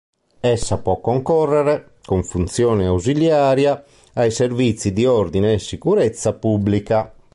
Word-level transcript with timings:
Essa 0.39 0.79
può 0.79 0.99
concorrere, 0.99 1.97
con 2.03 2.23
funzione 2.23 2.87
ausiliaria, 2.87 3.83
ai 4.13 4.31
servizi 4.31 4.93
di 4.93 5.05
ordine 5.05 5.53
e 5.53 5.59
sicurezza 5.59 6.33
pubblica. 6.33 7.13